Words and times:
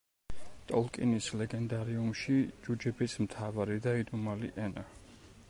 ტოლკინის 0.69 1.27
ლეგენდარიუმში 1.41 2.39
ჯუჯების 2.65 3.19
მთავარი 3.27 3.79
და 3.87 3.95
იდუმალი 4.03 4.53
ენა. 4.67 4.89